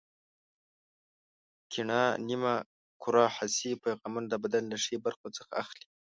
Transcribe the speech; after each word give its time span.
کیڼه 1.71 2.01
نیمه 2.27 2.53
کره 3.01 3.25
حسي 3.35 3.71
پیغامونه 3.83 4.27
د 4.29 4.33
بدن 4.43 4.63
له 4.71 4.77
ښي 4.83 4.95
برخو 5.05 5.27
څخه 5.37 5.51
اخلي. 5.63 5.85